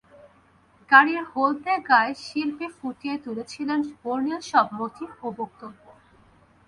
[0.89, 3.69] গাড়ির হলদে গায় শিল্পী ফুটিয়ে তুলেছেন
[4.01, 5.83] বর্ণিল সব মোটিফ ও বক্তব্য।